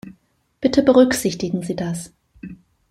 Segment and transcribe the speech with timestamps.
[0.61, 2.11] Bitte berücksichtigen Sie das.